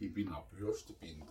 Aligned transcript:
i 0.00 0.14
Wiener 0.14 0.44
Würstebinde. 0.52 1.26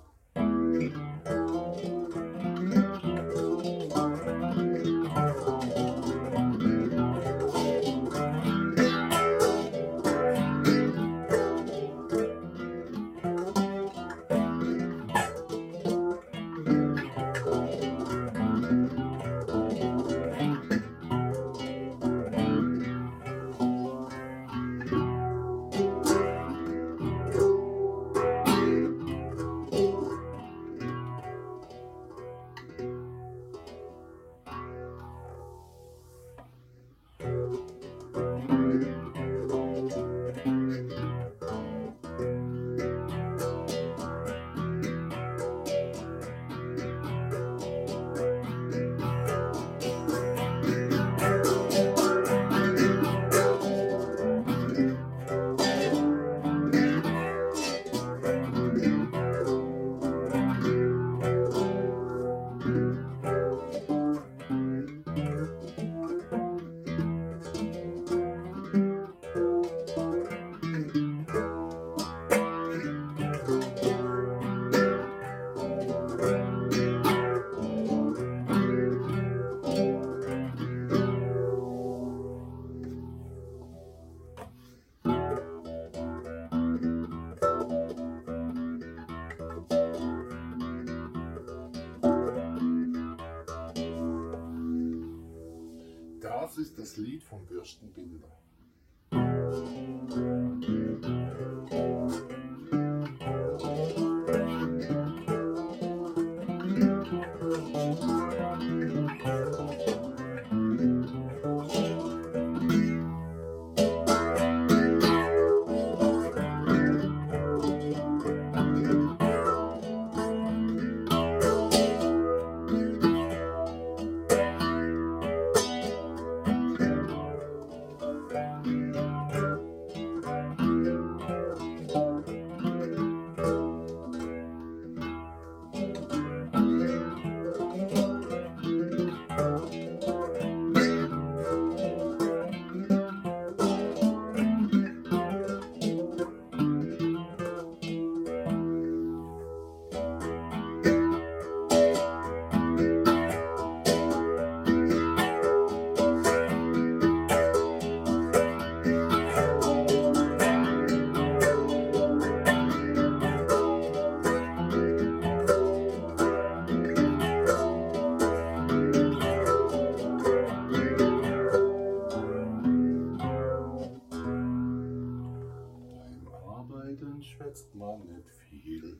Schwätzt 177.47 177.73
man 177.75 177.99
nicht 178.07 178.29
viel. 178.49 178.99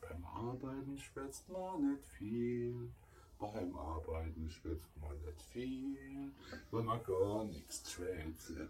Beim 0.00 0.24
Arbeiten 0.24 0.98
schwätzt 0.98 1.48
man 1.48 1.92
nicht 1.92 2.04
viel. 2.18 2.90
Beim 3.38 3.76
Arbeiten 3.76 4.50
schwätzt 4.50 4.90
man 5.00 5.16
nicht 5.24 5.42
viel, 5.42 6.32
weil 6.72 6.82
man 6.82 7.00
gar 7.04 7.44
nichts 7.44 7.84
zu 7.84 8.02
schwätzen 8.02 8.68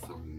awesome. 0.00 0.31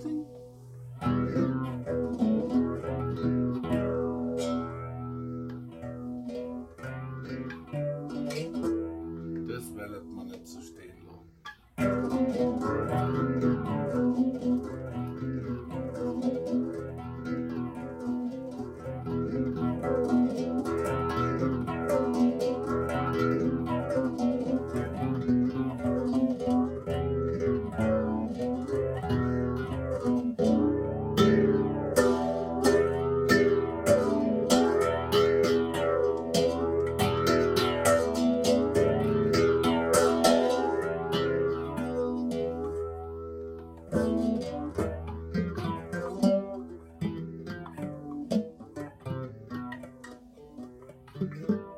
something? 0.00 0.39
Mm-hmm. 51.20 51.69